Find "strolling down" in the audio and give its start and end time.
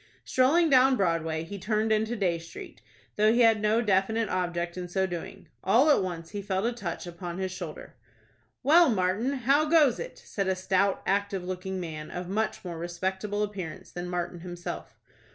0.25-0.95